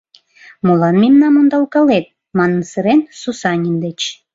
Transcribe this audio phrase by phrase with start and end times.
[0.65, 2.05] «Молан мемнам ондалкалет?»
[2.37, 3.99] Манын сырен, Сусанин деч